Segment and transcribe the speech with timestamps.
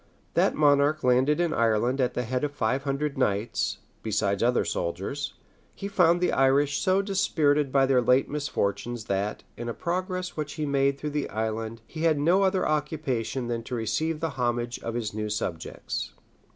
[0.33, 5.35] That monarch landed in Ireland at the head of five hundred knights, besides other soldiers;
[5.75, 10.53] he found the Irish so dispirited by their late misfortunes, that, in a progress which
[10.53, 14.79] he made through the island, he had no other occupation than to receive the homage
[14.79, 16.13] of his new subjects.